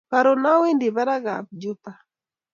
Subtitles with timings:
[0.11, 1.91] Karun awendi kabarak ak juba